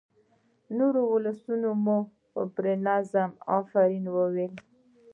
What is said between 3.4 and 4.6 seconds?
آفرین ووايي.